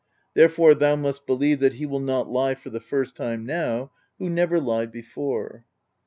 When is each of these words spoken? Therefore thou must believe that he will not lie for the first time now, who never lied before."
Therefore 0.33 0.73
thou 0.73 0.95
must 0.95 1.27
believe 1.27 1.59
that 1.59 1.75
he 1.75 1.85
will 1.85 1.99
not 1.99 2.27
lie 2.27 2.55
for 2.55 2.71
the 2.71 2.79
first 2.79 3.15
time 3.15 3.45
now, 3.45 3.91
who 4.17 4.31
never 4.31 4.59
lied 4.59 4.91
before." 4.91 5.63